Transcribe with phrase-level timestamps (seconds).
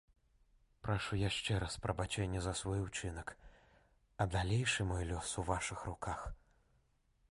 [0.85, 3.35] Прашу яшчэ раз прабачэння за свой учынак,
[4.25, 6.29] а далейшы мой лёс у вашых руках.